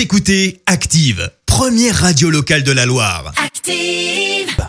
Vous 0.00 0.04
écoutez 0.04 0.62
Active, 0.64 1.30
première 1.44 1.94
radio 1.94 2.30
locale 2.30 2.62
de 2.62 2.72
la 2.72 2.86
Loire. 2.86 3.34
Active. 3.36 4.66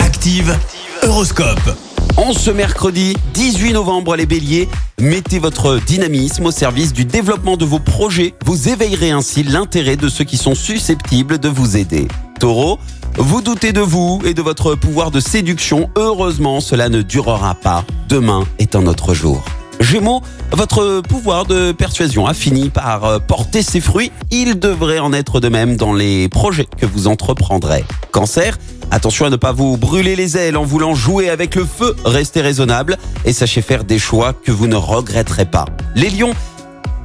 Active, 0.00 0.54
Horoscope. 1.02 1.78
En 2.18 2.34
ce 2.34 2.50
mercredi 2.50 3.16
18 3.32 3.72
novembre, 3.72 4.16
les 4.16 4.26
béliers, 4.26 4.68
mettez 5.00 5.38
votre 5.38 5.78
dynamisme 5.78 6.44
au 6.44 6.50
service 6.50 6.92
du 6.92 7.06
développement 7.06 7.56
de 7.56 7.64
vos 7.64 7.78
projets. 7.78 8.34
Vous 8.44 8.68
éveillerez 8.68 9.12
ainsi 9.12 9.44
l'intérêt 9.44 9.96
de 9.96 10.10
ceux 10.10 10.24
qui 10.24 10.36
sont 10.36 10.54
susceptibles 10.54 11.38
de 11.38 11.48
vous 11.48 11.78
aider. 11.78 12.06
Taureau, 12.38 12.78
vous 13.16 13.40
doutez 13.40 13.72
de 13.72 13.80
vous 13.80 14.20
et 14.26 14.34
de 14.34 14.42
votre 14.42 14.74
pouvoir 14.74 15.10
de 15.10 15.20
séduction. 15.20 15.88
Heureusement, 15.96 16.60
cela 16.60 16.90
ne 16.90 17.00
durera 17.00 17.54
pas. 17.54 17.86
Demain 18.10 18.46
est 18.58 18.76
un 18.76 18.86
autre 18.86 19.14
jour. 19.14 19.42
Gémeaux, 19.80 20.22
votre 20.52 21.00
pouvoir 21.00 21.46
de 21.46 21.72
persuasion 21.72 22.26
a 22.26 22.34
fini 22.34 22.68
par 22.68 23.04
euh, 23.04 23.18
porter 23.18 23.62
ses 23.62 23.80
fruits. 23.80 24.12
Il 24.30 24.58
devrait 24.58 24.98
en 24.98 25.12
être 25.12 25.40
de 25.40 25.48
même 25.48 25.76
dans 25.76 25.94
les 25.94 26.28
projets 26.28 26.68
que 26.76 26.84
vous 26.84 27.08
entreprendrez. 27.08 27.84
Cancer, 28.12 28.58
attention 28.90 29.24
à 29.24 29.30
ne 29.30 29.36
pas 29.36 29.52
vous 29.52 29.78
brûler 29.78 30.16
les 30.16 30.36
ailes 30.36 30.58
en 30.58 30.64
voulant 30.64 30.94
jouer 30.94 31.30
avec 31.30 31.54
le 31.54 31.64
feu. 31.64 31.96
Restez 32.04 32.42
raisonnable 32.42 32.98
et 33.24 33.32
sachez 33.32 33.62
faire 33.62 33.84
des 33.84 33.98
choix 33.98 34.34
que 34.34 34.52
vous 34.52 34.66
ne 34.66 34.76
regretterez 34.76 35.46
pas. 35.46 35.64
Les 35.94 36.10
lions, 36.10 36.34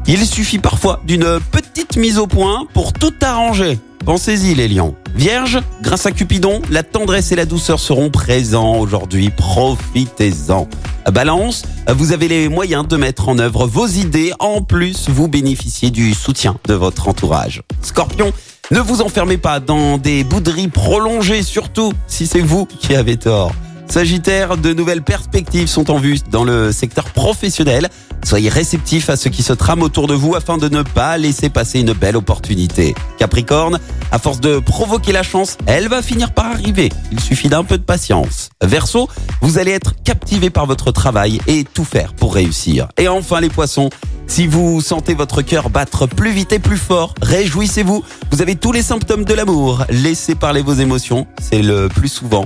il 0.06 0.26
suffit 0.26 0.60
parfois 0.60 1.02
d'une 1.06 1.40
petite 1.52 1.65
mise 1.98 2.18
au 2.18 2.28
point 2.28 2.68
pour 2.74 2.94
tout 2.94 3.14
arranger. 3.22 3.80
Pensez-y 4.06 4.54
les 4.54 4.68
lions. 4.68 4.96
Vierge, 5.16 5.60
grâce 5.82 6.06
à 6.06 6.12
Cupidon, 6.12 6.62
la 6.70 6.84
tendresse 6.84 7.32
et 7.32 7.36
la 7.36 7.46
douceur 7.46 7.80
seront 7.80 8.10
présents 8.10 8.76
aujourd'hui. 8.76 9.30
Profitez-en. 9.30 10.68
Balance, 11.12 11.64
vous 11.88 12.12
avez 12.12 12.28
les 12.28 12.50
moyens 12.50 12.88
de 12.88 12.98
mettre 12.98 13.30
en 13.30 13.40
œuvre 13.40 13.66
vos 13.66 13.88
idées. 13.88 14.34
En 14.40 14.62
plus, 14.62 15.10
vous 15.10 15.28
bénéficiez 15.28 15.90
du 15.90 16.14
soutien 16.14 16.58
de 16.68 16.74
votre 16.74 17.08
entourage. 17.08 17.62
Scorpion, 17.82 18.32
ne 18.72 18.80
vous 18.80 19.02
enfermez 19.02 19.38
pas 19.38 19.60
dans 19.60 19.98
des 19.98 20.24
bouderies 20.24 20.68
prolongées, 20.68 21.44
surtout 21.44 21.94
si 22.08 22.28
c'est 22.28 22.42
vous 22.42 22.66
qui 22.66 22.96
avez 22.96 23.18
tort. 23.18 23.52
Sagittaire, 23.88 24.58
de 24.58 24.74
nouvelles 24.74 25.04
perspectives 25.04 25.68
sont 25.68 25.90
en 25.90 25.98
vue 25.98 26.20
dans 26.30 26.44
le 26.44 26.72
secteur 26.72 27.06
professionnel. 27.06 27.90
Soyez 28.24 28.50
réceptifs 28.50 29.10
à 29.10 29.16
ce 29.16 29.30
qui 29.30 29.44
se 29.44 29.54
trame 29.54 29.84
autour 29.84 30.08
de 30.08 30.14
vous 30.14 30.36
afin 30.36 30.58
de 30.58 30.68
ne 30.68 30.82
pas 30.82 31.18
laisser 31.18 31.50
passer 31.50 31.80
une 31.80 31.94
belle 31.94 32.18
opportunité. 32.18 32.96
Capricorne, 33.20 33.80
à 34.12 34.20
force 34.20 34.42
de 34.42 34.60
provoquer 34.60 35.12
la 35.12 35.24
chance, 35.24 35.58
elle 35.68 35.88
va 35.88 36.02
finir 36.02 36.34
par 36.34 36.48
arriver. 36.48 36.92
Il 37.12 37.20
suffit 37.20 37.50
d'un 37.50 37.64
peu 37.64 37.78
de 37.78 37.84
patience. 37.84 38.50
Verseau, 38.62 39.08
vous 39.42 39.60
allez 39.60 39.72
être 39.72 39.94
captivé 40.04 40.50
par 40.50 40.66
votre 40.66 40.92
travail 40.92 41.40
et 41.48 41.64
tout 41.64 41.86
faire 41.86 42.14
pour 42.14 42.34
réussir. 42.34 42.88
Et 42.98 43.08
enfin 43.08 43.40
les 43.40 43.50
poissons, 43.50 43.90
si 44.28 44.48
vous 44.48 44.82
sentez 44.82 45.14
votre 45.14 45.44
cœur 45.44 45.70
battre 45.70 46.08
plus 46.08 46.32
vite 46.32 46.52
et 46.52 46.60
plus 46.60 46.78
fort, 46.78 47.14
réjouissez-vous. 47.22 48.04
Vous 48.32 48.42
avez 48.42 48.56
tous 48.56 48.72
les 48.72 48.82
symptômes 48.82 49.24
de 49.24 49.34
l'amour. 49.34 49.86
Laissez 49.90 50.34
parler 50.34 50.64
vos 50.64 50.74
émotions, 50.74 51.28
c'est 51.40 51.62
le 51.62 51.88
plus 51.88 52.10
souvent 52.10 52.46